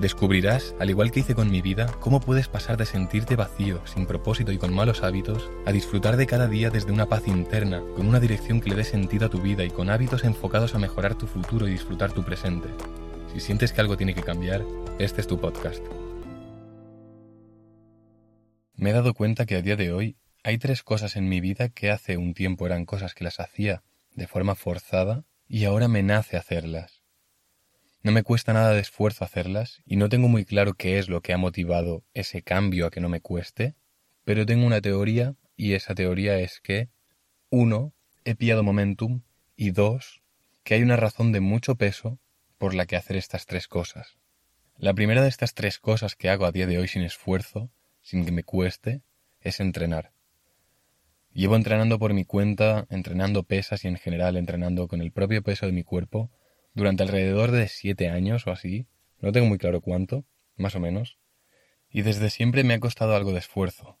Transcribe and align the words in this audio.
Descubrirás, 0.00 0.74
al 0.80 0.90
igual 0.90 1.12
que 1.12 1.20
hice 1.20 1.36
con 1.36 1.50
mi 1.50 1.62
vida, 1.62 1.86
cómo 2.00 2.18
puedes 2.18 2.48
pasar 2.48 2.76
de 2.76 2.84
sentirte 2.84 3.36
vacío, 3.36 3.80
sin 3.86 4.06
propósito 4.06 4.50
y 4.50 4.58
con 4.58 4.74
malos 4.74 5.04
hábitos, 5.04 5.48
a 5.66 5.72
disfrutar 5.72 6.16
de 6.16 6.26
cada 6.26 6.48
día 6.48 6.68
desde 6.70 6.90
una 6.90 7.06
paz 7.06 7.28
interna, 7.28 7.80
con 7.94 8.08
una 8.08 8.18
dirección 8.18 8.60
que 8.60 8.70
le 8.70 8.76
dé 8.76 8.84
sentido 8.84 9.26
a 9.26 9.30
tu 9.30 9.40
vida 9.40 9.64
y 9.64 9.70
con 9.70 9.90
hábitos 9.90 10.24
enfocados 10.24 10.74
a 10.74 10.78
mejorar 10.78 11.14
tu 11.14 11.28
futuro 11.28 11.68
y 11.68 11.72
disfrutar 11.72 12.12
tu 12.12 12.24
presente. 12.24 12.68
Si 13.32 13.38
sientes 13.38 13.72
que 13.72 13.80
algo 13.80 13.96
tiene 13.96 14.14
que 14.14 14.22
cambiar, 14.22 14.64
este 14.98 15.20
es 15.20 15.28
tu 15.28 15.40
podcast. 15.40 15.84
Me 18.74 18.90
he 18.90 18.92
dado 18.92 19.14
cuenta 19.14 19.46
que 19.46 19.54
a 19.54 19.62
día 19.62 19.76
de 19.76 19.92
hoy 19.92 20.16
hay 20.42 20.58
tres 20.58 20.82
cosas 20.82 21.14
en 21.14 21.28
mi 21.28 21.40
vida 21.40 21.68
que 21.68 21.92
hace 21.92 22.16
un 22.16 22.34
tiempo 22.34 22.66
eran 22.66 22.84
cosas 22.84 23.14
que 23.14 23.24
las 23.24 23.38
hacía 23.38 23.84
de 24.10 24.26
forma 24.26 24.56
forzada 24.56 25.24
y 25.48 25.64
ahora 25.66 25.86
me 25.86 26.02
nace 26.02 26.36
hacerlas. 26.36 27.03
No 28.04 28.12
me 28.12 28.22
cuesta 28.22 28.52
nada 28.52 28.72
de 28.72 28.80
esfuerzo 28.80 29.24
hacerlas 29.24 29.80
y 29.86 29.96
no 29.96 30.10
tengo 30.10 30.28
muy 30.28 30.44
claro 30.44 30.74
qué 30.74 30.98
es 30.98 31.08
lo 31.08 31.22
que 31.22 31.32
ha 31.32 31.38
motivado 31.38 32.04
ese 32.12 32.42
cambio 32.42 32.86
a 32.86 32.90
que 32.90 33.00
no 33.00 33.08
me 33.08 33.22
cueste, 33.22 33.76
pero 34.24 34.44
tengo 34.44 34.66
una 34.66 34.82
teoría 34.82 35.36
y 35.56 35.72
esa 35.72 35.94
teoría 35.94 36.38
es 36.38 36.60
que, 36.60 36.90
uno, 37.48 37.94
he 38.26 38.34
pillado 38.34 38.62
momentum 38.62 39.22
y 39.56 39.70
dos, 39.70 40.20
que 40.64 40.74
hay 40.74 40.82
una 40.82 40.96
razón 40.96 41.32
de 41.32 41.40
mucho 41.40 41.76
peso 41.76 42.18
por 42.58 42.74
la 42.74 42.84
que 42.84 42.96
hacer 42.96 43.16
estas 43.16 43.46
tres 43.46 43.68
cosas. 43.68 44.18
La 44.76 44.92
primera 44.92 45.22
de 45.22 45.28
estas 45.28 45.54
tres 45.54 45.78
cosas 45.78 46.14
que 46.14 46.28
hago 46.28 46.44
a 46.44 46.52
día 46.52 46.66
de 46.66 46.76
hoy 46.76 46.88
sin 46.88 47.00
esfuerzo, 47.00 47.70
sin 48.02 48.26
que 48.26 48.32
me 48.32 48.44
cueste, 48.44 49.00
es 49.40 49.60
entrenar. 49.60 50.12
Llevo 51.32 51.56
entrenando 51.56 51.98
por 51.98 52.12
mi 52.12 52.26
cuenta, 52.26 52.86
entrenando 52.90 53.44
pesas 53.44 53.82
y 53.86 53.88
en 53.88 53.96
general 53.96 54.36
entrenando 54.36 54.88
con 54.88 55.00
el 55.00 55.10
propio 55.10 55.42
peso 55.42 55.64
de 55.64 55.72
mi 55.72 55.84
cuerpo 55.84 56.30
durante 56.74 57.02
alrededor 57.02 57.50
de 57.50 57.68
siete 57.68 58.08
años 58.10 58.46
o 58.46 58.50
así, 58.50 58.86
no 59.20 59.32
tengo 59.32 59.46
muy 59.46 59.58
claro 59.58 59.80
cuánto, 59.80 60.24
más 60.56 60.74
o 60.74 60.80
menos, 60.80 61.18
y 61.88 62.02
desde 62.02 62.30
siempre 62.30 62.64
me 62.64 62.74
ha 62.74 62.80
costado 62.80 63.14
algo 63.14 63.32
de 63.32 63.38
esfuerzo. 63.38 63.98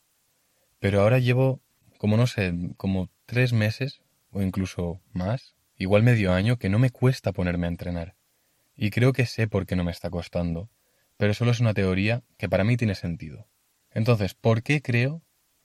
Pero 0.80 1.00
ahora 1.00 1.18
llevo, 1.18 1.62
como 1.98 2.16
no 2.16 2.26
sé, 2.26 2.52
como 2.76 3.08
tres 3.26 3.52
meses, 3.52 4.02
o 4.30 4.42
incluso 4.42 5.00
más, 5.12 5.54
igual 5.76 6.02
medio 6.02 6.32
año, 6.32 6.58
que 6.58 6.68
no 6.68 6.78
me 6.78 6.90
cuesta 6.90 7.32
ponerme 7.32 7.66
a 7.66 7.70
entrenar. 7.70 8.16
Y 8.76 8.90
creo 8.90 9.12
que 9.12 9.26
sé 9.26 9.46
por 9.46 9.66
qué 9.66 9.76
no 9.76 9.84
me 9.84 9.92
está 9.92 10.10
costando, 10.10 10.68
pero 11.16 11.34
solo 11.34 11.52
es 11.52 11.60
una 11.60 11.74
teoría 11.74 12.24
que 12.36 12.48
para 12.48 12.64
mí 12.64 12.76
tiene 12.76 12.96
sentido. 12.96 13.48
Entonces, 13.92 14.34
¿por 14.34 14.62
qué 14.62 14.82
creo 14.82 15.22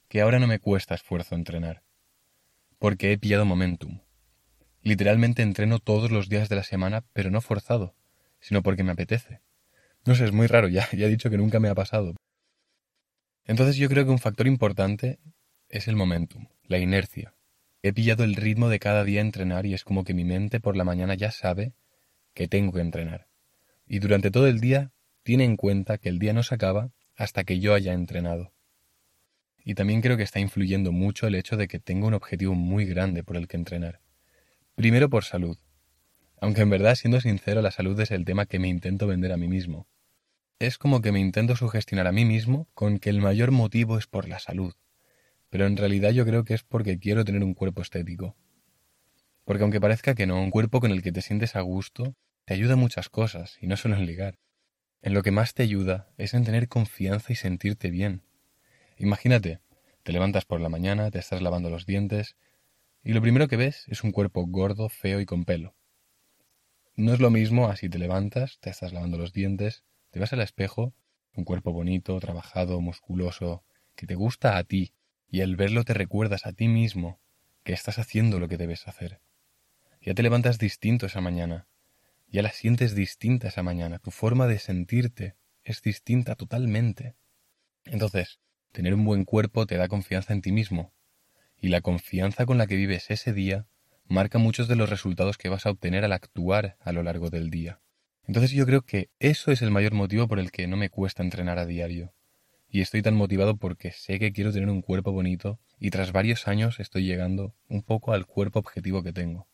que 0.07 0.21
ahora 0.21 0.39
no 0.39 0.47
me 0.47 0.59
cuesta 0.59 0.93
esfuerzo 0.93 1.35
entrenar? 1.35 1.83
Porque 2.77 3.11
he 3.11 3.17
pillado 3.17 3.45
momentum. 3.45 3.99
Literalmente 4.81 5.41
entreno 5.41 5.79
todos 5.79 6.11
los 6.11 6.29
días 6.29 6.49
de 6.49 6.55
la 6.55 6.63
semana, 6.63 7.03
pero 7.13 7.31
no 7.31 7.41
forzado, 7.41 7.95
sino 8.39 8.63
porque 8.63 8.83
me 8.83 8.91
apetece. 8.91 9.41
No 10.05 10.15
sé, 10.15 10.25
es 10.25 10.31
muy 10.31 10.47
raro, 10.47 10.67
ya, 10.67 10.87
ya 10.91 11.05
he 11.05 11.09
dicho 11.09 11.29
que 11.29 11.37
nunca 11.37 11.59
me 11.59 11.69
ha 11.69 11.75
pasado. 11.75 12.15
Entonces 13.45 13.75
yo 13.75 13.89
creo 13.89 14.05
que 14.05 14.11
un 14.11 14.19
factor 14.19 14.47
importante 14.47 15.19
es 15.69 15.87
el 15.87 15.95
momentum, 15.95 16.47
la 16.63 16.77
inercia. 16.77 17.33
He 17.81 17.93
pillado 17.93 18.23
el 18.23 18.35
ritmo 18.35 18.69
de 18.69 18.79
cada 18.79 19.03
día 19.03 19.21
entrenar 19.21 19.65
y 19.65 19.73
es 19.73 19.83
como 19.83 20.03
que 20.03 20.13
mi 20.13 20.25
mente 20.25 20.59
por 20.59 20.75
la 20.75 20.83
mañana 20.83 21.15
ya 21.15 21.31
sabe 21.31 21.73
que 22.33 22.47
tengo 22.47 22.73
que 22.73 22.81
entrenar. 22.81 23.27
Y 23.87 23.99
durante 23.99 24.31
todo 24.31 24.47
el 24.47 24.59
día 24.59 24.91
tiene 25.23 25.45
en 25.45 25.57
cuenta 25.57 25.97
que 25.97 26.09
el 26.09 26.19
día 26.19 26.33
no 26.33 26.43
se 26.43 26.55
acaba 26.55 26.91
hasta 27.15 27.43
que 27.43 27.59
yo 27.59 27.73
haya 27.73 27.93
entrenado. 27.93 28.53
Y 29.63 29.75
también 29.75 30.01
creo 30.01 30.17
que 30.17 30.23
está 30.23 30.39
influyendo 30.39 30.91
mucho 30.91 31.27
el 31.27 31.35
hecho 31.35 31.57
de 31.57 31.67
que 31.67 31.79
tengo 31.79 32.07
un 32.07 32.13
objetivo 32.13 32.55
muy 32.55 32.85
grande 32.85 33.23
por 33.23 33.35
el 33.35 33.47
que 33.47 33.57
entrenar. 33.57 33.99
Primero 34.79 35.09
por 35.09 35.25
salud. 35.25 35.57
Aunque 36.39 36.61
en 36.61 36.69
verdad, 36.69 36.95
siendo 36.95 37.19
sincero, 37.19 37.61
la 37.61 37.69
salud 37.69 37.99
es 37.99 38.11
el 38.11 38.23
tema 38.23 38.45
que 38.45 38.59
me 38.59 38.69
intento 38.69 39.07
vender 39.07 39.33
a 39.33 39.35
mí 39.35 39.49
mismo. 39.49 39.89
Es 40.57 40.77
como 40.77 41.01
que 41.01 41.11
me 41.11 41.19
intento 41.19 41.57
sugestionar 41.57 42.07
a 42.07 42.13
mí 42.13 42.23
mismo 42.23 42.69
con 42.75 42.97
que 42.97 43.09
el 43.09 43.19
mayor 43.19 43.51
motivo 43.51 43.97
es 43.97 44.07
por 44.07 44.29
la 44.29 44.39
salud. 44.39 44.73
Pero 45.49 45.65
en 45.65 45.75
realidad 45.75 46.11
yo 46.11 46.25
creo 46.25 46.45
que 46.45 46.53
es 46.53 46.63
porque 46.63 46.97
quiero 46.97 47.25
tener 47.25 47.43
un 47.43 47.55
cuerpo 47.55 47.81
estético. 47.81 48.37
Porque 49.43 49.63
aunque 49.63 49.81
parezca 49.81 50.15
que 50.15 50.25
no, 50.25 50.41
un 50.41 50.49
cuerpo 50.49 50.79
con 50.79 50.91
el 50.91 51.03
que 51.03 51.11
te 51.11 51.21
sientes 51.21 51.57
a 51.57 51.59
gusto 51.59 52.15
te 52.45 52.53
ayuda 52.53 52.77
muchas 52.77 53.09
cosas, 53.09 53.57
y 53.59 53.67
no 53.67 53.75
solo 53.75 53.97
en 53.97 54.05
ligar. 54.05 54.39
En 55.01 55.13
lo 55.13 55.23
que 55.23 55.31
más 55.31 55.53
te 55.53 55.63
ayuda 55.63 56.07
es 56.17 56.33
en 56.33 56.45
tener 56.45 56.69
confianza 56.69 57.33
y 57.33 57.35
sentirte 57.35 57.89
bien. 57.89 58.21
Imagínate, 58.97 59.59
te 60.03 60.13
levantas 60.13 60.45
por 60.45 60.61
la 60.61 60.69
mañana, 60.69 61.11
te 61.11 61.19
estás 61.19 61.41
lavando 61.41 61.69
los 61.69 61.85
dientes, 61.85 62.37
y 63.03 63.13
lo 63.13 63.21
primero 63.21 63.47
que 63.47 63.57
ves 63.57 63.85
es 63.87 64.03
un 64.03 64.11
cuerpo 64.11 64.45
gordo, 64.45 64.89
feo 64.89 65.19
y 65.19 65.25
con 65.25 65.45
pelo. 65.45 65.75
No 66.95 67.13
es 67.13 67.19
lo 67.19 67.29
mismo 67.29 67.69
así 67.69 67.89
te 67.89 67.97
levantas, 67.97 68.59
te 68.59 68.69
estás 68.69 68.91
lavando 68.91 69.17
los 69.17 69.31
dientes, 69.31 69.83
te 70.11 70.19
vas 70.19 70.33
al 70.33 70.41
espejo, 70.41 70.93
un 71.33 71.45
cuerpo 71.45 71.71
bonito, 71.71 72.19
trabajado, 72.19 72.81
musculoso, 72.81 73.63
que 73.95 74.05
te 74.05 74.15
gusta 74.15 74.57
a 74.57 74.63
ti, 74.63 74.93
y 75.29 75.41
al 75.41 75.55
verlo 75.55 75.83
te 75.83 75.93
recuerdas 75.93 76.45
a 76.45 76.53
ti 76.53 76.67
mismo 76.67 77.19
que 77.63 77.73
estás 77.73 77.99
haciendo 77.99 78.39
lo 78.39 78.47
que 78.47 78.57
debes 78.57 78.87
hacer. 78.87 79.21
Ya 80.01 80.13
te 80.13 80.23
levantas 80.23 80.57
distinto 80.57 81.05
esa 81.05 81.21
mañana, 81.21 81.67
ya 82.27 82.41
la 82.41 82.51
sientes 82.51 82.95
distinta 82.95 83.47
esa 83.47 83.63
mañana, 83.63 83.99
tu 83.99 84.11
forma 84.11 84.47
de 84.47 84.59
sentirte 84.59 85.35
es 85.63 85.81
distinta 85.81 86.35
totalmente. 86.35 87.15
Entonces, 87.85 88.39
tener 88.71 88.93
un 88.93 89.05
buen 89.05 89.25
cuerpo 89.25 89.65
te 89.65 89.77
da 89.77 89.87
confianza 89.87 90.33
en 90.33 90.41
ti 90.41 90.51
mismo, 90.51 90.93
y 91.61 91.69
la 91.69 91.81
confianza 91.81 92.45
con 92.45 92.57
la 92.57 92.67
que 92.67 92.75
vives 92.75 93.11
ese 93.11 93.33
día 93.33 93.67
marca 94.07 94.37
muchos 94.39 94.67
de 94.67 94.75
los 94.75 94.89
resultados 94.89 95.37
que 95.37 95.49
vas 95.49 95.65
a 95.65 95.71
obtener 95.71 96.03
al 96.03 96.13
actuar 96.13 96.77
a 96.79 96.91
lo 96.91 97.03
largo 97.03 97.29
del 97.29 97.49
día. 97.49 97.81
Entonces 98.25 98.51
yo 98.51 98.65
creo 98.65 98.81
que 98.83 99.09
eso 99.19 99.51
es 99.51 99.61
el 99.61 99.71
mayor 99.71 99.93
motivo 99.93 100.27
por 100.27 100.39
el 100.39 100.51
que 100.51 100.67
no 100.67 100.77
me 100.77 100.89
cuesta 100.89 101.23
entrenar 101.23 101.59
a 101.59 101.65
diario. 101.65 102.13
Y 102.69 102.81
estoy 102.81 103.01
tan 103.01 103.15
motivado 103.15 103.57
porque 103.57 103.91
sé 103.91 104.19
que 104.19 104.31
quiero 104.31 104.53
tener 104.53 104.69
un 104.69 104.81
cuerpo 104.81 105.11
bonito 105.11 105.59
y 105.79 105.89
tras 105.89 106.11
varios 106.11 106.47
años 106.47 106.79
estoy 106.79 107.05
llegando 107.05 107.55
un 107.67 107.81
poco 107.81 108.13
al 108.13 108.25
cuerpo 108.25 108.59
objetivo 108.59 109.01
que 109.01 109.13
tengo. 109.13 109.47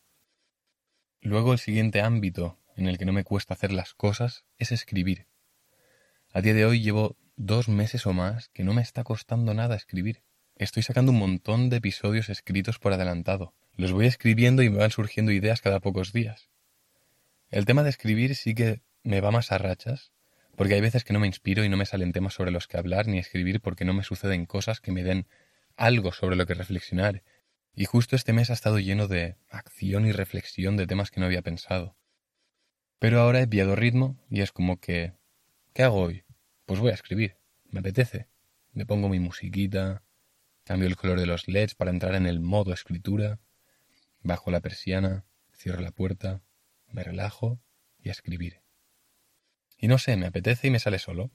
Luego 1.21 1.53
el 1.53 1.59
siguiente 1.59 2.01
ámbito 2.01 2.59
en 2.75 2.87
el 2.87 2.97
que 2.97 3.05
no 3.05 3.13
me 3.13 3.23
cuesta 3.23 3.53
hacer 3.53 3.71
las 3.71 3.93
cosas 3.93 4.45
es 4.57 4.71
escribir. 4.71 5.27
A 6.33 6.41
día 6.41 6.53
de 6.53 6.65
hoy 6.65 6.81
llevo 6.81 7.15
dos 7.37 7.69
meses 7.69 8.05
o 8.05 8.13
más 8.13 8.49
que 8.49 8.63
no 8.63 8.73
me 8.73 8.81
está 8.81 9.03
costando 9.03 9.53
nada 9.53 9.75
escribir. 9.75 10.23
Estoy 10.57 10.83
sacando 10.83 11.11
un 11.11 11.19
montón 11.19 11.69
de 11.69 11.77
episodios 11.77 12.29
escritos 12.29 12.79
por 12.79 12.93
adelantado. 12.93 13.53
Los 13.75 13.91
voy 13.91 14.05
escribiendo 14.05 14.63
y 14.63 14.69
me 14.69 14.77
van 14.77 14.89
surgiendo 14.89 15.33
ideas 15.33 15.59
cada 15.59 15.81
pocos 15.81 16.13
días. 16.13 16.49
El 17.49 17.65
tema 17.65 17.83
de 17.83 17.89
escribir 17.89 18.37
sí 18.37 18.55
que 18.55 18.81
me 19.03 19.19
va 19.19 19.31
más 19.31 19.51
a 19.51 19.57
rachas, 19.57 20.13
porque 20.55 20.75
hay 20.75 20.79
veces 20.79 21.03
que 21.03 21.11
no 21.11 21.19
me 21.19 21.27
inspiro 21.27 21.65
y 21.65 21.69
no 21.69 21.75
me 21.75 21.85
salen 21.85 22.13
temas 22.13 22.35
sobre 22.35 22.51
los 22.51 22.67
que 22.67 22.77
hablar 22.77 23.07
ni 23.07 23.17
escribir 23.17 23.59
porque 23.59 23.83
no 23.83 23.93
me 23.93 24.03
suceden 24.03 24.45
cosas 24.45 24.79
que 24.79 24.93
me 24.93 25.03
den 25.03 25.27
algo 25.75 26.13
sobre 26.13 26.37
lo 26.37 26.45
que 26.45 26.53
reflexionar. 26.53 27.21
Y 27.75 27.83
justo 27.83 28.15
este 28.15 28.31
mes 28.31 28.49
ha 28.49 28.53
estado 28.53 28.79
lleno 28.79 29.09
de 29.09 29.35
acción 29.49 30.05
y 30.05 30.13
reflexión 30.13 30.77
de 30.77 30.87
temas 30.87 31.11
que 31.11 31.19
no 31.19 31.25
había 31.25 31.41
pensado. 31.41 31.97
Pero 32.97 33.19
ahora 33.19 33.41
he 33.41 33.47
pillado 33.47 33.75
ritmo 33.75 34.17
y 34.29 34.39
es 34.39 34.53
como 34.53 34.79
que... 34.79 35.11
¿Qué 35.73 35.83
hago 35.83 36.01
hoy? 36.01 36.23
Pues 36.65 36.79
voy 36.79 36.91
a 36.91 36.93
escribir. 36.93 37.35
Me 37.65 37.81
apetece. 37.81 38.29
Me 38.71 38.85
pongo 38.85 39.09
mi 39.09 39.19
musiquita, 39.19 40.04
Cambio 40.65 40.87
el 40.87 40.95
color 40.95 41.19
de 41.19 41.27
los 41.27 41.47
LEDs 41.47 41.75
para 41.75 41.91
entrar 41.91 42.15
en 42.15 42.25
el 42.25 42.39
modo 42.39 42.73
escritura. 42.73 43.39
Bajo 44.23 44.49
la 44.49 44.61
persiana, 44.61 45.23
cierro 45.53 45.79
la 45.79 45.91
puerta, 45.91 46.41
me 46.91 47.03
relajo 47.03 47.61
y 48.01 48.09
a 48.09 48.13
escribir. 48.13 48.61
Y 49.77 49.87
no 49.87 49.99
sé, 49.99 50.17
me 50.17 50.25
apetece 50.25 50.67
y 50.67 50.71
me 50.71 50.79
sale 50.79 50.97
solo. 50.97 51.29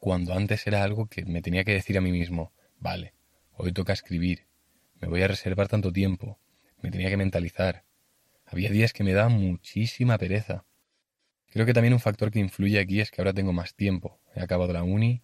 Cuando 0.00 0.34
antes 0.34 0.66
era 0.66 0.82
algo 0.82 1.06
que 1.06 1.24
me 1.24 1.40
tenía 1.40 1.64
que 1.64 1.72
decir 1.72 1.96
a 1.96 2.02
mí 2.02 2.12
mismo, 2.12 2.52
vale, 2.78 3.14
hoy 3.52 3.72
toca 3.72 3.94
escribir, 3.94 4.48
me 5.00 5.08
voy 5.08 5.22
a 5.22 5.28
reservar 5.28 5.66
tanto 5.66 5.90
tiempo, 5.90 6.38
me 6.82 6.90
tenía 6.90 7.08
que 7.08 7.16
mentalizar. 7.16 7.86
Había 8.44 8.68
días 8.68 8.92
que 8.92 9.02
me 9.02 9.14
daba 9.14 9.30
muchísima 9.30 10.18
pereza. 10.18 10.66
Creo 11.50 11.64
que 11.64 11.72
también 11.72 11.94
un 11.94 12.00
factor 12.00 12.30
que 12.30 12.38
influye 12.38 12.78
aquí 12.78 13.00
es 13.00 13.10
que 13.10 13.22
ahora 13.22 13.32
tengo 13.32 13.54
más 13.54 13.74
tiempo. 13.74 14.20
He 14.34 14.42
acabado 14.42 14.74
la 14.74 14.82
uni, 14.82 15.22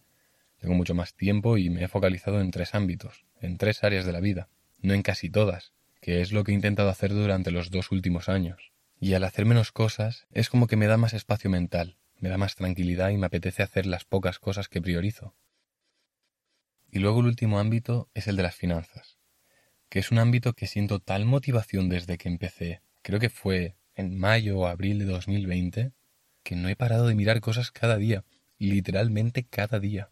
tengo 0.61 0.75
mucho 0.75 0.93
más 0.93 1.15
tiempo 1.15 1.57
y 1.57 1.71
me 1.71 1.83
he 1.83 1.87
focalizado 1.87 2.39
en 2.39 2.51
tres 2.51 2.75
ámbitos, 2.75 3.25
en 3.41 3.57
tres 3.57 3.83
áreas 3.83 4.05
de 4.05 4.11
la 4.11 4.19
vida, 4.19 4.47
no 4.79 4.93
en 4.93 5.01
casi 5.01 5.27
todas, 5.27 5.73
que 6.01 6.21
es 6.21 6.31
lo 6.31 6.43
que 6.43 6.51
he 6.51 6.55
intentado 6.55 6.89
hacer 6.89 7.11
durante 7.11 7.49
los 7.49 7.71
dos 7.71 7.91
últimos 7.91 8.29
años. 8.29 8.71
Y 8.99 9.15
al 9.15 9.23
hacer 9.23 9.45
menos 9.45 9.71
cosas 9.71 10.27
es 10.31 10.49
como 10.51 10.67
que 10.67 10.75
me 10.75 10.85
da 10.85 10.97
más 10.97 11.13
espacio 11.13 11.49
mental, 11.49 11.97
me 12.19 12.29
da 12.29 12.37
más 12.37 12.55
tranquilidad 12.55 13.09
y 13.09 13.17
me 13.17 13.25
apetece 13.25 13.63
hacer 13.63 13.87
las 13.87 14.05
pocas 14.05 14.37
cosas 14.37 14.69
que 14.69 14.83
priorizo. 14.83 15.35
Y 16.91 16.99
luego 16.99 17.21
el 17.21 17.25
último 17.25 17.57
ámbito 17.57 18.11
es 18.13 18.27
el 18.27 18.35
de 18.35 18.43
las 18.43 18.55
finanzas, 18.55 19.17
que 19.89 19.97
es 19.97 20.11
un 20.11 20.19
ámbito 20.19 20.53
que 20.53 20.67
siento 20.67 20.99
tal 20.99 21.25
motivación 21.25 21.89
desde 21.89 22.19
que 22.19 22.29
empecé, 22.29 22.83
creo 23.01 23.19
que 23.19 23.29
fue 23.31 23.77
en 23.95 24.15
mayo 24.15 24.59
o 24.59 24.67
abril 24.67 24.99
de 24.99 25.05
2020, 25.05 25.91
que 26.43 26.55
no 26.55 26.69
he 26.69 26.75
parado 26.75 27.07
de 27.07 27.15
mirar 27.15 27.41
cosas 27.41 27.71
cada 27.71 27.97
día, 27.97 28.25
literalmente 28.59 29.43
cada 29.43 29.79
día. 29.79 30.11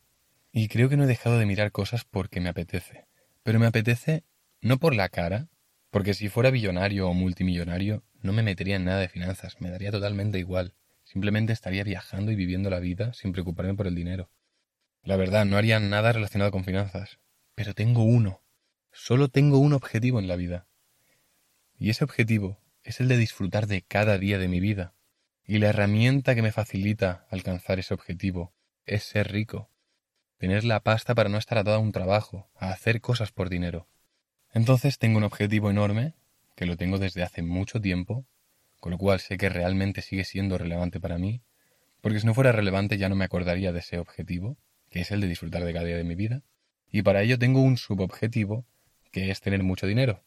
Y 0.52 0.68
creo 0.68 0.90
que 0.90 0.98
no 0.98 1.04
he 1.04 1.08
dejado 1.08 1.38
de 1.38 1.46
mirar 1.46 1.72
cosas 1.72 2.06
porque 2.06 2.40
me 2.42 2.50
apetece. 2.50 3.06
Pero 3.44 3.60
me 3.60 3.68
apetece 3.68 4.24
no 4.62 4.78
por 4.78 4.96
la 4.96 5.10
cara, 5.10 5.48
porque 5.90 6.14
si 6.14 6.30
fuera 6.30 6.52
billonario 6.52 7.08
o 7.08 7.14
multimillonario 7.14 8.04
no 8.22 8.34
me 8.34 8.44
metería 8.44 8.76
en 8.76 8.86
nada 8.86 9.00
de 9.00 9.10
finanzas, 9.10 9.62
me 9.62 9.70
daría 9.70 9.92
totalmente 9.92 10.40
igual. 10.40 10.76
Simplemente 11.04 11.54
estaría 11.54 11.84
viajando 11.84 12.32
y 12.32 12.36
viviendo 12.36 12.70
la 12.70 12.80
vida 12.80 13.14
sin 13.14 13.32
preocuparme 13.32 13.74
por 13.74 13.88
el 13.88 13.96
dinero. 13.96 14.30
La 15.04 15.16
verdad, 15.16 15.46
no 15.46 15.58
haría 15.58 15.80
nada 15.80 16.12
relacionado 16.12 16.52
con 16.52 16.64
finanzas. 16.64 17.20
Pero 17.56 17.74
tengo 17.74 18.04
uno. 18.04 18.44
Solo 18.92 19.28
tengo 19.30 19.58
un 19.60 19.74
objetivo 19.74 20.20
en 20.20 20.28
la 20.28 20.36
vida. 20.36 20.68
Y 21.78 21.90
ese 21.90 22.04
objetivo 22.04 22.62
es 22.84 23.00
el 23.00 23.08
de 23.08 23.18
disfrutar 23.18 23.68
de 23.68 23.82
cada 23.82 24.18
día 24.18 24.38
de 24.38 24.48
mi 24.48 24.60
vida. 24.60 24.94
Y 25.46 25.60
la 25.60 25.70
herramienta 25.70 26.36
que 26.36 26.42
me 26.42 26.52
facilita 26.52 27.26
alcanzar 27.30 27.80
ese 27.80 27.94
objetivo 27.94 28.54
es 28.86 29.04
ser 29.04 29.32
rico. 29.32 29.69
Tener 30.40 30.64
la 30.64 30.80
pasta 30.80 31.16
para 31.16 31.28
no 31.28 31.38
estar 31.38 31.58
atado 31.58 31.76
a 31.76 31.82
un 31.82 31.92
trabajo, 31.92 32.50
a 32.56 32.72
hacer 32.72 33.02
cosas 33.02 33.34
por 33.34 33.50
dinero. 33.50 33.90
Entonces 34.54 34.98
tengo 34.98 35.18
un 35.18 35.26
objetivo 35.26 35.70
enorme, 35.70 36.14
que 36.56 36.66
lo 36.66 36.78
tengo 36.78 36.98
desde 36.98 37.24
hace 37.24 37.42
mucho 37.42 37.82
tiempo, 37.82 38.26
con 38.80 38.94
lo 38.94 38.98
cual 38.98 39.20
sé 39.20 39.38
que 39.38 39.50
realmente 39.50 40.02
sigue 40.02 40.24
siendo 40.24 40.58
relevante 40.58 41.02
para 41.02 41.18
mí, 41.18 41.42
porque 42.00 42.22
si 42.22 42.26
no 42.26 42.34
fuera 42.34 42.54
relevante 42.54 42.98
ya 42.98 43.10
no 43.10 43.18
me 43.18 43.26
acordaría 43.26 43.74
de 43.74 43.80
ese 43.80 44.00
objetivo, 44.00 44.56
que 44.90 45.02
es 45.02 45.12
el 45.12 45.20
de 45.20 45.28
disfrutar 45.28 45.66
de 45.66 45.74
cada 45.74 45.84
día 45.84 45.98
de 45.98 46.06
mi 46.06 46.16
vida, 46.16 46.42
y 46.90 47.02
para 47.02 47.22
ello 47.22 47.38
tengo 47.38 47.62
un 47.62 47.76
subobjetivo, 47.76 48.66
que 49.12 49.32
es 49.32 49.42
tener 49.42 49.62
mucho 49.62 49.88
dinero, 49.88 50.24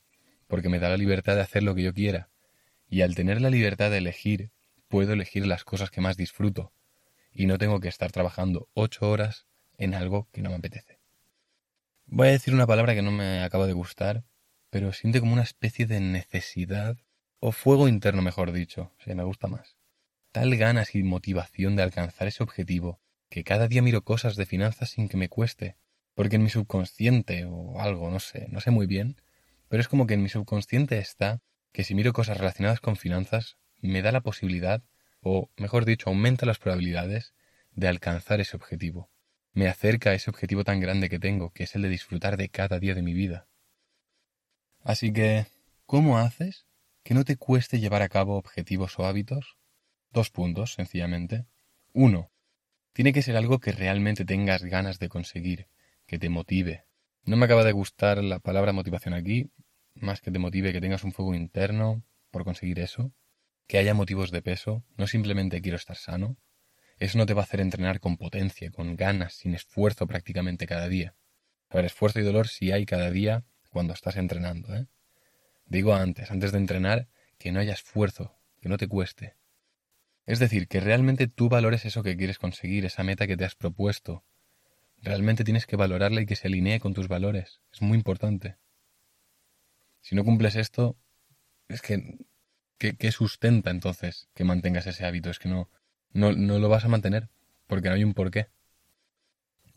porque 0.46 0.68
me 0.68 0.78
da 0.78 0.90
la 0.90 0.98
libertad 0.98 1.36
de 1.36 1.40
hacer 1.40 1.62
lo 1.62 1.74
que 1.74 1.84
yo 1.84 1.94
quiera, 1.94 2.28
y 2.86 3.00
al 3.00 3.14
tener 3.14 3.40
la 3.40 3.48
libertad 3.48 3.90
de 3.90 3.96
elegir, 3.96 4.50
puedo 4.88 5.14
elegir 5.14 5.46
las 5.46 5.64
cosas 5.64 5.90
que 5.90 6.02
más 6.02 6.18
disfruto, 6.18 6.70
y 7.32 7.46
no 7.46 7.56
tengo 7.56 7.80
que 7.80 7.88
estar 7.88 8.12
trabajando 8.12 8.68
ocho 8.74 9.08
horas 9.08 9.46
en 9.84 9.94
algo 9.94 10.28
que 10.32 10.42
no 10.42 10.50
me 10.50 10.56
apetece. 10.56 11.00
Voy 12.06 12.28
a 12.28 12.32
decir 12.32 12.54
una 12.54 12.66
palabra 12.66 12.94
que 12.94 13.02
no 13.02 13.10
me 13.10 13.42
acaba 13.42 13.66
de 13.66 13.72
gustar, 13.72 14.24
pero 14.70 14.92
siente 14.92 15.20
como 15.20 15.32
una 15.32 15.42
especie 15.42 15.86
de 15.86 16.00
necesidad, 16.00 16.96
o 17.40 17.52
fuego 17.52 17.88
interno 17.88 18.22
mejor 18.22 18.52
dicho, 18.52 18.92
si 19.04 19.14
me 19.14 19.24
gusta 19.24 19.48
más. 19.48 19.76
Tal 20.30 20.56
ganas 20.56 20.94
y 20.94 21.02
motivación 21.02 21.74
de 21.76 21.82
alcanzar 21.82 22.28
ese 22.28 22.42
objetivo, 22.42 23.00
que 23.28 23.44
cada 23.44 23.66
día 23.68 23.82
miro 23.82 24.04
cosas 24.04 24.36
de 24.36 24.46
finanzas 24.46 24.90
sin 24.90 25.08
que 25.08 25.16
me 25.16 25.28
cueste, 25.28 25.76
porque 26.14 26.36
en 26.36 26.44
mi 26.44 26.50
subconsciente 26.50 27.44
o 27.46 27.80
algo, 27.80 28.10
no 28.10 28.20
sé, 28.20 28.46
no 28.50 28.60
sé 28.60 28.70
muy 28.70 28.86
bien, 28.86 29.20
pero 29.68 29.80
es 29.80 29.88
como 29.88 30.06
que 30.06 30.14
en 30.14 30.22
mi 30.22 30.28
subconsciente 30.28 30.98
está 30.98 31.40
que 31.72 31.84
si 31.84 31.94
miro 31.94 32.12
cosas 32.12 32.36
relacionadas 32.36 32.80
con 32.80 32.96
finanzas, 32.96 33.56
me 33.80 34.02
da 34.02 34.12
la 34.12 34.20
posibilidad, 34.20 34.82
o 35.20 35.50
mejor 35.56 35.84
dicho, 35.86 36.10
aumenta 36.10 36.46
las 36.46 36.58
probabilidades 36.58 37.34
de 37.74 37.88
alcanzar 37.88 38.40
ese 38.40 38.56
objetivo. 38.56 39.11
Me 39.52 39.68
acerca 39.68 40.10
a 40.10 40.14
ese 40.14 40.30
objetivo 40.30 40.64
tan 40.64 40.80
grande 40.80 41.08
que 41.08 41.18
tengo, 41.18 41.50
que 41.50 41.64
es 41.64 41.74
el 41.74 41.82
de 41.82 41.88
disfrutar 41.88 42.36
de 42.36 42.48
cada 42.48 42.78
día 42.78 42.94
de 42.94 43.02
mi 43.02 43.14
vida. 43.14 43.48
Así 44.80 45.12
que, 45.12 45.46
¿cómo 45.86 46.18
haces 46.18 46.66
que 47.02 47.14
no 47.14 47.24
te 47.24 47.36
cueste 47.36 47.80
llevar 47.80 48.02
a 48.02 48.08
cabo 48.08 48.36
objetivos 48.36 48.98
o 48.98 49.06
hábitos? 49.06 49.56
Dos 50.10 50.30
puntos, 50.30 50.74
sencillamente. 50.74 51.46
Uno, 51.92 52.30
tiene 52.92 53.12
que 53.12 53.22
ser 53.22 53.36
algo 53.36 53.58
que 53.60 53.72
realmente 53.72 54.24
tengas 54.24 54.62
ganas 54.64 54.98
de 54.98 55.08
conseguir, 55.08 55.68
que 56.06 56.18
te 56.18 56.28
motive, 56.28 56.86
no 57.24 57.36
me 57.36 57.44
acaba 57.44 57.62
de 57.62 57.70
gustar 57.70 58.22
la 58.22 58.40
palabra 58.40 58.72
motivación 58.72 59.14
aquí, 59.14 59.52
más 59.94 60.20
que 60.20 60.32
te 60.32 60.40
motive 60.40 60.72
que 60.72 60.80
tengas 60.80 61.04
un 61.04 61.12
fuego 61.12 61.34
interno 61.34 62.02
por 62.32 62.42
conseguir 62.42 62.80
eso, 62.80 63.12
que 63.68 63.78
haya 63.78 63.94
motivos 63.94 64.32
de 64.32 64.42
peso, 64.42 64.84
no 64.96 65.06
simplemente 65.06 65.62
quiero 65.62 65.76
estar 65.76 65.96
sano. 65.96 66.36
Eso 67.02 67.18
no 67.18 67.26
te 67.26 67.34
va 67.34 67.42
a 67.42 67.44
hacer 67.44 67.60
entrenar 67.60 67.98
con 67.98 68.16
potencia, 68.16 68.70
con 68.70 68.94
ganas, 68.94 69.34
sin 69.34 69.54
esfuerzo 69.54 70.06
prácticamente 70.06 70.66
cada 70.66 70.88
día. 70.88 71.16
A 71.68 71.76
ver, 71.76 71.86
esfuerzo 71.86 72.20
y 72.20 72.22
dolor 72.22 72.46
sí 72.46 72.70
hay 72.70 72.86
cada 72.86 73.10
día 73.10 73.44
cuando 73.70 73.92
estás 73.92 74.16
entrenando, 74.16 74.72
¿eh? 74.72 74.86
Digo 75.66 75.94
antes, 75.94 76.30
antes 76.30 76.52
de 76.52 76.58
entrenar, 76.58 77.08
que 77.38 77.50
no 77.50 77.58
haya 77.58 77.72
esfuerzo, 77.72 78.38
que 78.60 78.68
no 78.68 78.76
te 78.76 78.86
cueste. 78.86 79.34
Es 80.26 80.38
decir, 80.38 80.68
que 80.68 80.78
realmente 80.78 81.26
tú 81.26 81.48
valores 81.48 81.84
eso 81.86 82.04
que 82.04 82.16
quieres 82.16 82.38
conseguir, 82.38 82.84
esa 82.84 83.02
meta 83.02 83.26
que 83.26 83.36
te 83.36 83.44
has 83.44 83.56
propuesto, 83.56 84.24
Realmente 85.02 85.42
tienes 85.42 85.66
que 85.66 85.74
valorarla 85.74 86.20
y 86.20 86.26
que 86.26 86.36
se 86.36 86.46
alinee 86.46 86.78
con 86.78 86.94
tus 86.94 87.08
valores. 87.08 87.60
Es 87.72 87.82
muy 87.82 87.98
importante. 87.98 88.56
Si 90.00 90.14
no 90.14 90.22
cumples 90.22 90.54
esto, 90.54 90.96
es 91.66 91.82
que 91.82 92.18
¿qué, 92.78 93.10
sustenta 93.10 93.70
entonces 93.70 94.28
que 94.32 94.44
mantengas 94.44 94.86
ese 94.86 95.04
hábito? 95.04 95.28
Es 95.30 95.40
que 95.40 95.48
no, 95.48 95.68
no, 96.12 96.32
no 96.32 96.58
lo 96.58 96.68
vas 96.68 96.84
a 96.84 96.88
mantener, 96.88 97.28
porque 97.66 97.88
no 97.88 97.94
hay 97.94 98.04
un 98.04 98.14
porqué. 98.14 98.48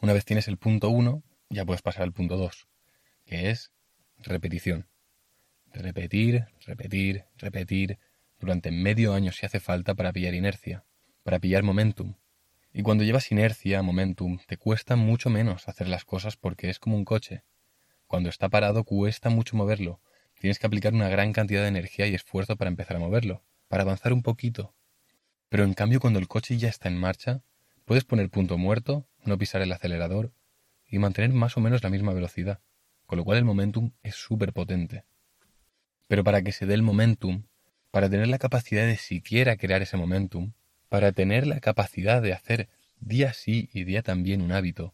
Una 0.01 0.13
vez 0.13 0.25
tienes 0.25 0.47
el 0.47 0.57
punto 0.57 0.89
uno, 0.89 1.23
ya 1.49 1.65
puedes 1.65 1.81
pasar 1.81 2.03
al 2.03 2.13
punto 2.13 2.37
dos, 2.37 2.67
que 3.25 3.49
es 3.49 3.71
repetición. 4.17 4.87
Repetir, 5.73 6.45
repetir, 6.65 7.25
repetir, 7.37 7.99
durante 8.39 8.71
medio 8.71 9.13
año 9.13 9.31
si 9.31 9.45
hace 9.45 9.59
falta 9.59 9.95
para 9.95 10.13
pillar 10.13 10.33
inercia, 10.33 10.85
para 11.23 11.39
pillar 11.39 11.63
momentum, 11.63 12.15
y 12.77 12.83
cuando 12.83 13.05
llevas 13.05 13.31
inercia, 13.31 13.81
momentum, 13.83 14.37
te 14.47 14.57
cuesta 14.57 14.97
mucho 14.97 15.29
menos 15.29 15.69
hacer 15.69 15.87
las 15.87 16.03
cosas 16.03 16.35
porque 16.35 16.69
es 16.69 16.77
como 16.77 16.97
un 16.97 17.05
coche. 17.05 17.45
Cuando 18.05 18.27
está 18.27 18.49
parado 18.49 18.83
cuesta 18.83 19.29
mucho 19.29 19.55
moverlo. 19.55 20.01
Tienes 20.41 20.59
que 20.59 20.67
aplicar 20.67 20.93
una 20.93 21.07
gran 21.07 21.31
cantidad 21.31 21.61
de 21.61 21.69
energía 21.69 22.05
y 22.05 22.15
esfuerzo 22.15 22.57
para 22.57 22.69
empezar 22.69 22.97
a 22.97 22.99
moverlo, 22.99 23.45
para 23.69 23.83
avanzar 23.83 24.11
un 24.11 24.23
poquito. 24.23 24.75
Pero 25.49 25.63
en 25.63 25.73
cambio 25.73 25.99
cuando 25.99 26.19
el 26.19 26.27
coche 26.27 26.57
ya 26.57 26.69
está 26.69 26.89
en 26.89 26.97
marcha, 26.97 27.41
puedes 27.85 28.03
poner 28.03 28.29
punto 28.29 28.57
muerto, 28.57 29.07
no 29.23 29.37
pisar 29.37 29.61
el 29.61 29.71
acelerador 29.71 30.31
y 30.87 30.99
mantener 30.99 31.31
más 31.31 31.57
o 31.57 31.61
menos 31.61 31.83
la 31.83 31.89
misma 31.89 32.13
velocidad, 32.13 32.59
con 33.05 33.17
lo 33.17 33.23
cual 33.23 33.37
el 33.37 33.45
momentum 33.45 33.91
es 34.03 34.15
súper 34.15 34.53
potente. 34.53 35.05
Pero 36.07 36.23
para 36.23 36.41
que 36.41 36.51
se 36.51 36.65
dé 36.65 36.73
el 36.73 36.83
momentum, 36.83 37.43
para 37.91 38.09
tener 38.09 38.27
la 38.27 38.39
capacidad 38.39 38.85
de 38.85 38.97
siquiera 38.97 39.57
crear 39.57 39.81
ese 39.81 39.97
momentum, 39.97 40.53
para 40.89 41.11
tener 41.11 41.47
la 41.47 41.59
capacidad 41.59 42.21
de 42.21 42.33
hacer 42.33 42.69
día 42.99 43.33
sí 43.33 43.69
y 43.73 43.83
día 43.83 44.01
también 44.01 44.41
un 44.41 44.51
hábito, 44.51 44.93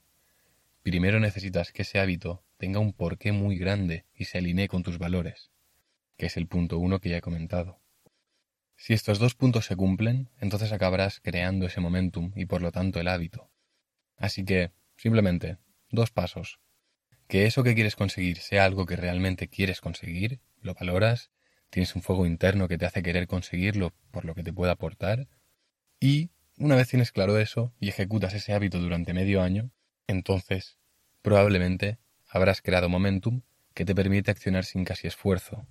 primero 0.84 1.20
necesitas 1.20 1.72
que 1.72 1.82
ese 1.82 2.00
hábito 2.00 2.44
tenga 2.58 2.80
un 2.80 2.94
porqué 2.94 3.32
muy 3.32 3.58
grande 3.58 4.06
y 4.16 4.26
se 4.26 4.38
alinee 4.38 4.68
con 4.68 4.84
tus 4.84 4.98
valores, 4.98 5.52
que 6.18 6.28
es 6.28 6.38
el 6.38 6.48
punto 6.48 6.78
uno 6.78 7.00
que 7.00 7.10
ya 7.10 7.18
he 7.18 7.22
comentado. 7.22 7.81
Si 8.82 8.94
estos 8.94 9.20
dos 9.20 9.36
puntos 9.36 9.68
se 9.68 9.76
cumplen, 9.76 10.32
entonces 10.40 10.72
acabarás 10.72 11.20
creando 11.20 11.68
ese 11.68 11.80
momentum 11.80 12.32
y 12.36 12.48
por 12.48 12.64
lo 12.64 12.72
tanto 12.72 13.00
el 13.00 13.10
hábito. 13.10 13.52
Así 14.18 14.44
que, 14.44 14.72
simplemente, 14.98 15.60
dos 15.92 16.10
pasos. 16.10 16.60
Que 17.28 17.46
eso 17.46 17.62
que 17.62 17.76
quieres 17.76 17.96
conseguir 17.96 18.40
sea 18.40 18.66
algo 18.66 18.88
que 18.88 18.96
realmente 18.96 19.50
quieres 19.50 19.82
conseguir, 19.82 20.40
lo 20.62 20.74
valoras, 20.74 21.30
tienes 21.70 21.96
un 21.96 22.02
fuego 22.02 22.26
interno 22.26 22.68
que 22.68 22.80
te 22.80 22.88
hace 22.88 23.04
querer 23.04 23.28
conseguirlo 23.28 23.94
por 24.10 24.26
lo 24.26 24.34
que 24.34 24.42
te 24.42 24.52
pueda 24.52 24.72
aportar, 24.72 25.28
y 26.00 26.32
una 26.58 26.76
vez 26.76 26.88
tienes 26.88 27.12
claro 27.12 27.38
eso 27.38 27.76
y 27.80 27.88
ejecutas 27.88 28.34
ese 28.34 28.52
hábito 28.52 28.80
durante 28.80 29.14
medio 29.14 29.44
año, 29.44 29.70
entonces 30.08 30.80
probablemente 31.22 32.00
habrás 32.28 32.64
creado 32.64 32.90
momentum 32.90 33.44
que 33.76 33.86
te 33.86 33.94
permite 33.94 34.32
accionar 34.32 34.66
sin 34.66 34.86
casi 34.86 35.06
esfuerzo. 35.06 35.68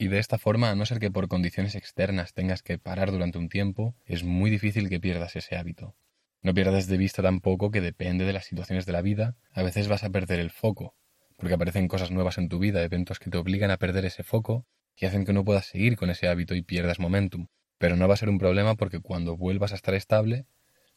Y 0.00 0.06
de 0.08 0.20
esta 0.20 0.38
forma, 0.38 0.70
a 0.70 0.76
no 0.76 0.86
ser 0.86 1.00
que 1.00 1.10
por 1.10 1.26
condiciones 1.26 1.74
externas 1.74 2.32
tengas 2.32 2.62
que 2.62 2.78
parar 2.78 3.10
durante 3.10 3.36
un 3.36 3.48
tiempo, 3.48 3.96
es 4.06 4.22
muy 4.22 4.48
difícil 4.48 4.88
que 4.88 5.00
pierdas 5.00 5.34
ese 5.34 5.56
hábito. 5.56 5.96
No 6.40 6.54
pierdas 6.54 6.86
de 6.86 6.96
vista 6.96 7.20
tampoco 7.20 7.72
que 7.72 7.80
depende 7.80 8.24
de 8.24 8.32
las 8.32 8.44
situaciones 8.44 8.86
de 8.86 8.92
la 8.92 9.02
vida, 9.02 9.36
a 9.50 9.62
veces 9.64 9.88
vas 9.88 10.04
a 10.04 10.10
perder 10.10 10.38
el 10.38 10.50
foco, 10.50 10.94
porque 11.36 11.54
aparecen 11.54 11.88
cosas 11.88 12.12
nuevas 12.12 12.38
en 12.38 12.48
tu 12.48 12.60
vida, 12.60 12.84
eventos 12.84 13.18
que 13.18 13.28
te 13.28 13.38
obligan 13.38 13.72
a 13.72 13.76
perder 13.76 14.04
ese 14.04 14.22
foco 14.22 14.66
y 14.96 15.06
hacen 15.06 15.24
que 15.24 15.32
no 15.32 15.44
puedas 15.44 15.66
seguir 15.66 15.96
con 15.96 16.10
ese 16.10 16.28
hábito 16.28 16.54
y 16.54 16.62
pierdas 16.62 17.00
momentum. 17.00 17.48
Pero 17.78 17.96
no 17.96 18.06
va 18.06 18.14
a 18.14 18.18
ser 18.18 18.28
un 18.28 18.38
problema 18.38 18.76
porque 18.76 19.00
cuando 19.00 19.36
vuelvas 19.36 19.72
a 19.72 19.74
estar 19.74 19.94
estable, 19.94 20.46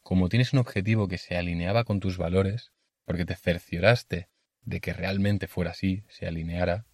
como 0.02 0.28
tienes 0.28 0.52
un 0.52 0.60
objetivo 0.60 1.08
que 1.08 1.18
se 1.18 1.36
alineaba 1.36 1.82
con 1.82 1.98
tus 1.98 2.18
valores, 2.18 2.70
porque 3.04 3.24
te 3.24 3.34
cercioraste 3.34 4.28
de 4.62 4.80
que 4.80 4.92
realmente 4.92 5.48
fuera 5.48 5.72
así, 5.72 6.04
se 6.08 6.26
alineara, 6.26 6.86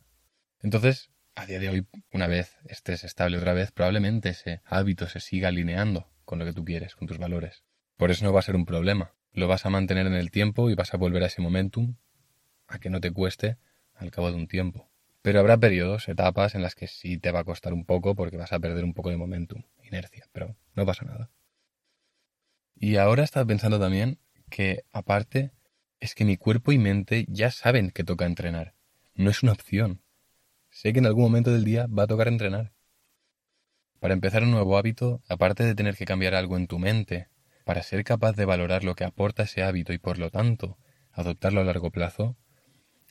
entonces, 0.60 1.10
a 1.38 1.46
día 1.46 1.60
de 1.60 1.68
hoy, 1.68 1.86
una 2.12 2.26
vez 2.26 2.56
estés 2.64 3.04
estable 3.04 3.38
otra 3.38 3.52
vez, 3.52 3.70
probablemente 3.70 4.30
ese 4.30 4.60
hábito 4.64 5.08
se 5.08 5.20
siga 5.20 5.48
alineando 5.48 6.10
con 6.24 6.40
lo 6.40 6.44
que 6.44 6.52
tú 6.52 6.64
quieres, 6.64 6.96
con 6.96 7.06
tus 7.06 7.18
valores. 7.18 7.62
Por 7.96 8.10
eso 8.10 8.24
no 8.24 8.32
va 8.32 8.40
a 8.40 8.42
ser 8.42 8.56
un 8.56 8.66
problema. 8.66 9.14
Lo 9.32 9.46
vas 9.46 9.64
a 9.64 9.70
mantener 9.70 10.08
en 10.08 10.14
el 10.14 10.32
tiempo 10.32 10.68
y 10.68 10.74
vas 10.74 10.94
a 10.94 10.96
volver 10.96 11.22
a 11.22 11.26
ese 11.26 11.40
momentum 11.40 11.94
a 12.66 12.80
que 12.80 12.90
no 12.90 13.00
te 13.00 13.12
cueste 13.12 13.56
al 13.94 14.10
cabo 14.10 14.32
de 14.32 14.36
un 14.36 14.48
tiempo. 14.48 14.90
Pero 15.22 15.38
habrá 15.38 15.56
periodos, 15.56 16.08
etapas 16.08 16.56
en 16.56 16.62
las 16.62 16.74
que 16.74 16.88
sí 16.88 17.18
te 17.18 17.30
va 17.30 17.40
a 17.40 17.44
costar 17.44 17.72
un 17.72 17.84
poco 17.84 18.16
porque 18.16 18.36
vas 18.36 18.52
a 18.52 18.58
perder 18.58 18.82
un 18.82 18.92
poco 18.92 19.10
de 19.10 19.16
momentum 19.16 19.62
inercia, 19.84 20.26
pero 20.32 20.56
no 20.74 20.84
pasa 20.86 21.04
nada. 21.04 21.30
Y 22.74 22.96
ahora 22.96 23.22
estaba 23.22 23.46
pensando 23.46 23.78
también 23.78 24.18
que, 24.50 24.82
aparte, 24.90 25.52
es 26.00 26.16
que 26.16 26.24
mi 26.24 26.36
cuerpo 26.36 26.72
y 26.72 26.78
mente 26.78 27.26
ya 27.28 27.52
saben 27.52 27.90
que 27.92 28.02
toca 28.02 28.26
entrenar. 28.26 28.74
No 29.14 29.30
es 29.30 29.44
una 29.44 29.52
opción. 29.52 30.02
Sé 30.80 30.92
que 30.92 31.00
en 31.00 31.06
algún 31.06 31.24
momento 31.24 31.50
del 31.50 31.64
día 31.64 31.88
va 31.88 32.04
a 32.04 32.06
tocar 32.06 32.28
entrenar. 32.28 32.72
Para 33.98 34.14
empezar 34.14 34.44
un 34.44 34.52
nuevo 34.52 34.78
hábito, 34.78 35.24
aparte 35.28 35.64
de 35.64 35.74
tener 35.74 35.96
que 35.96 36.04
cambiar 36.04 36.36
algo 36.36 36.56
en 36.56 36.68
tu 36.68 36.78
mente, 36.78 37.26
para 37.64 37.82
ser 37.82 38.04
capaz 38.04 38.36
de 38.36 38.44
valorar 38.44 38.84
lo 38.84 38.94
que 38.94 39.02
aporta 39.02 39.42
ese 39.42 39.64
hábito 39.64 39.92
y 39.92 39.98
por 39.98 40.18
lo 40.18 40.30
tanto 40.30 40.78
adoptarlo 41.10 41.60
a 41.60 41.64
largo 41.64 41.90
plazo, 41.90 42.36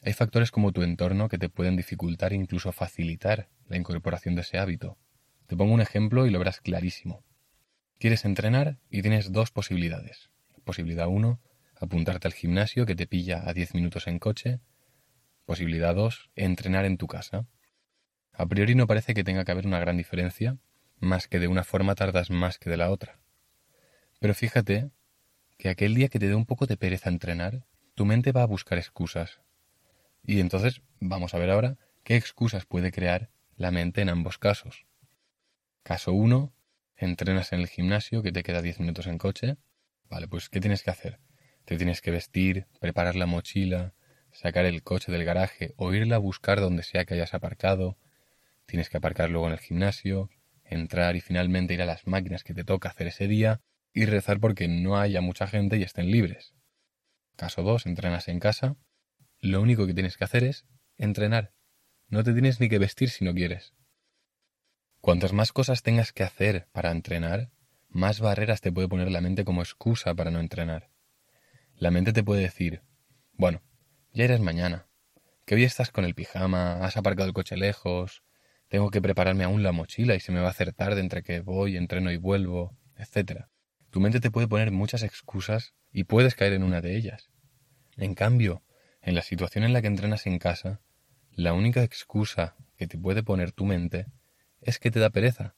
hay 0.01 0.13
factores 0.13 0.49
como 0.49 0.71
tu 0.71 0.81
entorno 0.81 1.27
que 1.27 1.37
te 1.37 1.49
pueden 1.49 1.75
dificultar 1.75 2.31
e 2.31 2.37
incluso 2.37 2.71
facilitar 2.71 3.49
la 3.67 3.75
incorporación 3.75 4.35
de 4.35 4.43
ese 4.43 4.59
hábito. 4.59 4.97
Te 5.47 5.57
pongo 5.57 5.73
un 5.73 5.81
ejemplo 5.81 6.25
y 6.25 6.29
lo 6.29 6.39
verás 6.39 6.61
clarísimo. 6.61 7.25
Quieres 7.99 8.23
entrenar 8.23 8.77
y 8.89 9.01
tienes 9.01 9.33
dos 9.33 9.51
posibilidades. 9.51 10.29
Posibilidad 10.63 11.09
1, 11.09 11.41
apuntarte 11.75 12.29
al 12.29 12.33
gimnasio 12.33 12.85
que 12.85 12.95
te 12.95 13.07
pilla 13.07 13.43
a 13.45 13.51
10 13.51 13.73
minutos 13.73 14.07
en 14.07 14.19
coche. 14.19 14.61
Posibilidad 15.45 15.93
2, 15.93 16.29
entrenar 16.37 16.85
en 16.85 16.95
tu 16.95 17.07
casa. 17.07 17.45
A 18.39 18.45
priori 18.45 18.75
no 18.75 18.85
parece 18.85 19.15
que 19.15 19.23
tenga 19.23 19.43
que 19.43 19.51
haber 19.51 19.65
una 19.65 19.79
gran 19.79 19.97
diferencia, 19.97 20.57
más 20.99 21.27
que 21.27 21.39
de 21.39 21.47
una 21.47 21.63
forma 21.63 21.95
tardas 21.95 22.29
más 22.29 22.59
que 22.59 22.69
de 22.69 22.77
la 22.77 22.91
otra. 22.91 23.19
Pero 24.19 24.35
fíjate 24.35 24.91
que 25.57 25.69
aquel 25.69 25.95
día 25.95 26.07
que 26.07 26.19
te 26.19 26.27
dé 26.27 26.35
un 26.35 26.45
poco 26.45 26.67
de 26.67 26.77
pereza 26.77 27.09
entrenar, 27.09 27.65
tu 27.95 28.05
mente 28.05 28.31
va 28.31 28.43
a 28.43 28.47
buscar 28.47 28.77
excusas. 28.77 29.41
Y 30.23 30.39
entonces 30.39 30.83
vamos 30.99 31.33
a 31.33 31.39
ver 31.39 31.49
ahora 31.49 31.77
qué 32.03 32.15
excusas 32.15 32.67
puede 32.67 32.91
crear 32.91 33.31
la 33.55 33.71
mente 33.71 34.01
en 34.01 34.09
ambos 34.09 34.37
casos. 34.37 34.85
Caso 35.81 36.13
1, 36.13 36.53
entrenas 36.95 37.53
en 37.53 37.61
el 37.61 37.67
gimnasio 37.67 38.21
que 38.21 38.31
te 38.31 38.43
queda 38.43 38.61
10 38.61 38.79
minutos 38.81 39.07
en 39.07 39.17
coche. 39.17 39.57
Vale, 40.09 40.27
pues 40.27 40.49
¿qué 40.49 40.59
tienes 40.59 40.83
que 40.83 40.91
hacer? 40.91 41.19
Te 41.65 41.75
tienes 41.75 42.01
que 42.01 42.11
vestir, 42.11 42.67
preparar 42.79 43.15
la 43.15 43.25
mochila, 43.25 43.95
sacar 44.31 44.65
el 44.65 44.83
coche 44.83 45.11
del 45.11 45.25
garaje 45.25 45.73
o 45.75 45.91
irla 45.91 46.17
a 46.17 46.19
buscar 46.19 46.59
donde 46.59 46.83
sea 46.83 47.05
que 47.05 47.15
hayas 47.15 47.33
aparcado. 47.33 47.97
Tienes 48.67 48.89
que 48.89 48.97
aparcar 48.97 49.29
luego 49.29 49.47
en 49.47 49.53
el 49.53 49.59
gimnasio, 49.59 50.29
entrar 50.63 51.15
y 51.15 51.21
finalmente 51.21 51.73
ir 51.73 51.81
a 51.81 51.85
las 51.85 52.05
máquinas 52.05 52.43
que 52.43 52.53
te 52.53 52.63
toca 52.63 52.89
hacer 52.89 53.07
ese 53.07 53.27
día 53.27 53.61
y 53.93 54.05
rezar 54.05 54.39
porque 54.39 54.67
no 54.67 54.99
haya 54.99 55.21
mucha 55.21 55.47
gente 55.47 55.77
y 55.77 55.83
estén 55.83 56.11
libres. 56.11 56.53
Caso 57.37 57.63
2, 57.63 57.85
entrenas 57.85 58.27
en 58.27 58.39
casa. 58.39 58.75
Lo 59.39 59.61
único 59.61 59.87
que 59.87 59.93
tienes 59.93 60.17
que 60.17 60.25
hacer 60.25 60.43
es 60.43 60.65
entrenar. 60.97 61.53
No 62.09 62.23
te 62.23 62.33
tienes 62.33 62.59
ni 62.59 62.67
que 62.67 62.77
vestir 62.77 63.09
si 63.09 63.23
no 63.23 63.33
quieres. 63.33 63.73
Cuantas 64.99 65.31
más 65.31 65.53
cosas 65.53 65.81
tengas 65.81 66.11
que 66.11 66.23
hacer 66.23 66.67
para 66.73 66.91
entrenar, 66.91 67.51
más 67.87 68.19
barreras 68.19 68.59
te 68.59 68.71
puede 68.71 68.89
poner 68.89 69.11
la 69.11 69.21
mente 69.21 69.45
como 69.45 69.61
excusa 69.61 70.13
para 70.13 70.31
no 70.31 70.39
entrenar. 70.39 70.89
La 71.75 71.91
mente 71.91 72.11
te 72.11 72.23
puede 72.23 72.41
decir, 72.41 72.81
bueno, 73.31 73.61
ya 74.11 74.25
eres 74.25 74.41
mañana, 74.41 74.87
que 75.45 75.55
hoy 75.55 75.63
estás 75.63 75.91
con 75.91 76.03
el 76.03 76.15
pijama, 76.15 76.83
has 76.83 76.97
aparcado 76.97 77.27
el 77.27 77.33
coche 77.33 77.55
lejos, 77.55 78.23
tengo 78.69 78.89
que 78.91 79.01
prepararme 79.01 79.43
aún 79.43 79.63
la 79.63 79.71
mochila 79.71 80.15
y 80.15 80.19
se 80.19 80.31
me 80.31 80.39
va 80.39 80.47
a 80.47 80.51
hacer 80.51 80.73
tarde 80.73 80.99
entre 80.99 81.23
que 81.23 81.39
voy, 81.39 81.77
entreno 81.77 82.11
y 82.11 82.17
vuelvo, 82.17 82.77
etc. 82.97 83.45
Tu 83.89 83.99
mente 83.99 84.19
te 84.19 84.31
puede 84.31 84.47
poner 84.47 84.71
muchas 84.71 85.03
excusas 85.03 85.73
y 85.91 86.03
puedes 86.03 86.35
caer 86.35 86.53
en 86.53 86.63
una 86.63 86.81
de 86.81 86.95
ellas. 86.97 87.29
En 87.95 88.13
cambio, 88.13 88.63
en 89.01 89.15
la 89.15 89.21
situación 89.21 89.63
en 89.63 89.73
la 89.73 89.81
que 89.81 89.87
entrenas 89.87 90.27
en 90.27 90.37
casa, 90.37 90.81
la 91.31 91.53
única 91.53 91.83
excusa 91.83 92.55
que 92.77 92.87
te 92.87 92.97
puede 92.97 93.23
poner 93.23 93.51
tu 93.51 93.65
mente 93.65 94.07
es 94.61 94.79
que 94.79 94.91
te 94.91 94.99
da 94.99 95.09
pereza. 95.09 95.55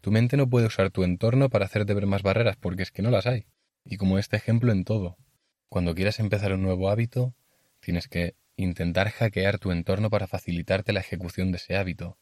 Tu 0.00 0.10
mente 0.10 0.36
no 0.36 0.48
puede 0.50 0.66
usar 0.66 0.90
tu 0.90 1.04
entorno 1.04 1.48
para 1.48 1.66
hacerte 1.66 1.94
ver 1.94 2.06
más 2.06 2.22
barreras 2.22 2.56
porque 2.56 2.82
es 2.82 2.90
que 2.90 3.02
no 3.02 3.10
las 3.10 3.26
hay. 3.26 3.46
Y 3.84 3.96
como 3.96 4.18
este 4.18 4.36
ejemplo 4.36 4.72
en 4.72 4.84
todo, 4.84 5.16
cuando 5.68 5.94
quieras 5.94 6.18
empezar 6.18 6.52
un 6.52 6.62
nuevo 6.62 6.90
hábito, 6.90 7.34
tienes 7.80 8.08
que 8.08 8.34
intentar 8.56 9.10
hackear 9.10 9.58
tu 9.58 9.70
entorno 9.70 10.10
para 10.10 10.26
facilitarte 10.26 10.92
la 10.92 11.00
ejecución 11.00 11.52
de 11.52 11.56
ese 11.56 11.76
hábito. 11.76 12.18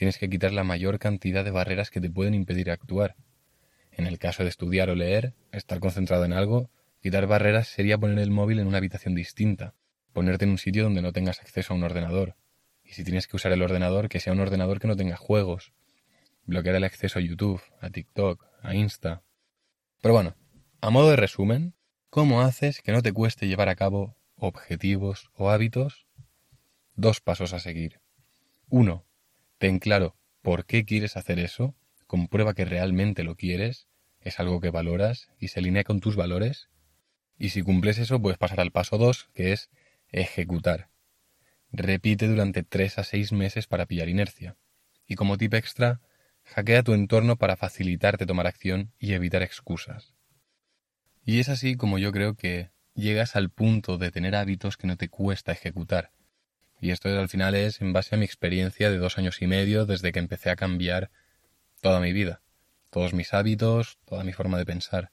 Tienes 0.00 0.16
que 0.16 0.30
quitar 0.30 0.52
la 0.52 0.64
mayor 0.64 0.98
cantidad 0.98 1.44
de 1.44 1.50
barreras 1.50 1.90
que 1.90 2.00
te 2.00 2.08
pueden 2.08 2.32
impedir 2.32 2.70
actuar. 2.70 3.16
En 3.90 4.06
el 4.06 4.18
caso 4.18 4.42
de 4.42 4.48
estudiar 4.48 4.88
o 4.88 4.94
leer, 4.94 5.34
estar 5.52 5.78
concentrado 5.78 6.24
en 6.24 6.32
algo, 6.32 6.70
quitar 7.02 7.26
barreras 7.26 7.68
sería 7.68 7.98
poner 7.98 8.18
el 8.18 8.30
móvil 8.30 8.60
en 8.60 8.66
una 8.66 8.78
habitación 8.78 9.14
distinta, 9.14 9.74
ponerte 10.14 10.46
en 10.46 10.52
un 10.52 10.56
sitio 10.56 10.84
donde 10.84 11.02
no 11.02 11.12
tengas 11.12 11.42
acceso 11.42 11.74
a 11.74 11.76
un 11.76 11.82
ordenador. 11.82 12.34
Y 12.82 12.94
si 12.94 13.04
tienes 13.04 13.26
que 13.26 13.36
usar 13.36 13.52
el 13.52 13.60
ordenador, 13.60 14.08
que 14.08 14.20
sea 14.20 14.32
un 14.32 14.40
ordenador 14.40 14.80
que 14.80 14.88
no 14.88 14.96
tenga 14.96 15.18
juegos. 15.18 15.74
Bloquear 16.46 16.76
el 16.76 16.84
acceso 16.84 17.18
a 17.18 17.22
YouTube, 17.22 17.60
a 17.82 17.90
TikTok, 17.90 18.42
a 18.62 18.74
Insta. 18.74 19.22
Pero 20.00 20.14
bueno, 20.14 20.34
a 20.80 20.88
modo 20.88 21.10
de 21.10 21.16
resumen, 21.16 21.74
¿cómo 22.08 22.40
haces 22.40 22.80
que 22.80 22.92
no 22.92 23.02
te 23.02 23.12
cueste 23.12 23.48
llevar 23.48 23.68
a 23.68 23.76
cabo 23.76 24.16
objetivos 24.36 25.30
o 25.34 25.50
hábitos? 25.50 26.06
Dos 26.94 27.20
pasos 27.20 27.52
a 27.52 27.58
seguir. 27.58 28.00
Uno, 28.70 29.04
ten 29.60 29.78
claro 29.78 30.16
por 30.40 30.64
qué 30.64 30.86
quieres 30.86 31.18
hacer 31.18 31.38
eso, 31.38 31.76
comprueba 32.06 32.54
que 32.54 32.64
realmente 32.64 33.22
lo 33.24 33.36
quieres, 33.36 33.88
es 34.20 34.40
algo 34.40 34.58
que 34.58 34.70
valoras 34.70 35.28
y 35.38 35.48
se 35.48 35.60
alinea 35.60 35.84
con 35.84 36.00
tus 36.00 36.16
valores. 36.16 36.70
Y 37.38 37.50
si 37.50 37.62
cumples 37.62 37.98
eso, 37.98 38.20
puedes 38.22 38.38
pasar 38.38 38.60
al 38.60 38.72
paso 38.72 38.96
dos, 38.96 39.28
que 39.34 39.52
es 39.52 39.68
ejecutar. 40.08 40.88
Repite 41.72 42.26
durante 42.26 42.62
tres 42.62 42.98
a 42.98 43.04
seis 43.04 43.32
meses 43.32 43.66
para 43.66 43.84
pillar 43.84 44.08
inercia. 44.08 44.56
Y 45.06 45.14
como 45.14 45.36
tip 45.36 45.52
extra, 45.52 46.00
hackea 46.44 46.82
tu 46.82 46.94
entorno 46.94 47.36
para 47.36 47.56
facilitarte 47.56 48.24
tomar 48.24 48.46
acción 48.46 48.92
y 48.98 49.12
evitar 49.12 49.42
excusas. 49.42 50.14
Y 51.22 51.38
es 51.38 51.50
así 51.50 51.76
como 51.76 51.98
yo 51.98 52.12
creo 52.12 52.34
que 52.34 52.70
llegas 52.94 53.36
al 53.36 53.50
punto 53.50 53.98
de 53.98 54.10
tener 54.10 54.34
hábitos 54.34 54.78
que 54.78 54.86
no 54.86 54.96
te 54.96 55.10
cuesta 55.10 55.52
ejecutar. 55.52 56.12
Y 56.80 56.90
esto 56.90 57.08
al 57.08 57.28
final 57.28 57.54
es 57.54 57.80
en 57.80 57.92
base 57.92 58.14
a 58.14 58.18
mi 58.18 58.24
experiencia 58.24 58.90
de 58.90 58.98
dos 58.98 59.18
años 59.18 59.42
y 59.42 59.46
medio 59.46 59.84
desde 59.84 60.12
que 60.12 60.18
empecé 60.18 60.50
a 60.50 60.56
cambiar 60.56 61.10
toda 61.82 62.00
mi 62.00 62.12
vida, 62.12 62.42
todos 62.88 63.12
mis 63.12 63.34
hábitos, 63.34 63.98
toda 64.06 64.24
mi 64.24 64.32
forma 64.32 64.56
de 64.56 64.64
pensar. 64.64 65.12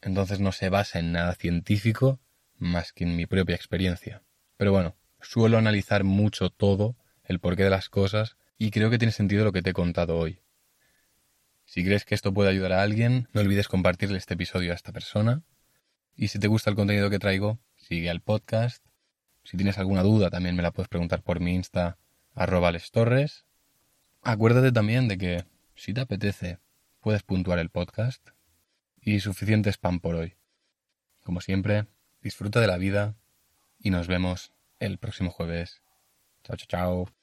Entonces 0.00 0.38
no 0.38 0.52
se 0.52 0.68
basa 0.68 1.00
en 1.00 1.12
nada 1.12 1.34
científico 1.34 2.20
más 2.56 2.92
que 2.92 3.04
en 3.04 3.16
mi 3.16 3.26
propia 3.26 3.56
experiencia. 3.56 4.22
Pero 4.56 4.72
bueno, 4.72 4.96
suelo 5.20 5.58
analizar 5.58 6.04
mucho 6.04 6.50
todo, 6.50 6.96
el 7.24 7.40
porqué 7.40 7.64
de 7.64 7.70
las 7.70 7.88
cosas, 7.88 8.36
y 8.56 8.70
creo 8.70 8.90
que 8.90 8.98
tiene 8.98 9.12
sentido 9.12 9.44
lo 9.44 9.52
que 9.52 9.62
te 9.62 9.70
he 9.70 9.74
contado 9.74 10.16
hoy. 10.16 10.40
Si 11.64 11.84
crees 11.84 12.04
que 12.04 12.14
esto 12.14 12.32
puede 12.32 12.50
ayudar 12.50 12.72
a 12.72 12.82
alguien, 12.82 13.28
no 13.32 13.40
olvides 13.40 13.68
compartirle 13.68 14.18
este 14.18 14.34
episodio 14.34 14.72
a 14.72 14.74
esta 14.74 14.92
persona. 14.92 15.42
Y 16.16 16.28
si 16.28 16.38
te 16.38 16.48
gusta 16.48 16.70
el 16.70 16.76
contenido 16.76 17.10
que 17.10 17.18
traigo, 17.18 17.60
sigue 17.76 18.08
al 18.08 18.20
podcast. 18.20 18.87
Si 19.48 19.56
tienes 19.56 19.78
alguna 19.78 20.02
duda, 20.02 20.28
también 20.28 20.56
me 20.56 20.62
la 20.62 20.72
puedes 20.72 20.90
preguntar 20.90 21.22
por 21.22 21.40
mi 21.40 21.54
Insta, 21.54 21.96
arroba 22.34 22.70
Torres. 22.92 23.46
Acuérdate 24.20 24.72
también 24.72 25.08
de 25.08 25.16
que, 25.16 25.44
si 25.74 25.94
te 25.94 26.02
apetece, 26.02 26.58
puedes 27.00 27.22
puntuar 27.22 27.58
el 27.58 27.70
podcast. 27.70 28.28
Y 29.00 29.20
suficiente 29.20 29.70
spam 29.72 30.00
por 30.00 30.16
hoy. 30.16 30.36
Como 31.24 31.40
siempre, 31.40 31.86
disfruta 32.20 32.60
de 32.60 32.66
la 32.66 32.76
vida 32.76 33.16
y 33.78 33.88
nos 33.88 34.06
vemos 34.06 34.52
el 34.80 34.98
próximo 34.98 35.30
jueves. 35.30 35.80
Chao, 36.44 36.56
chao, 36.56 36.66
chao. 36.68 37.17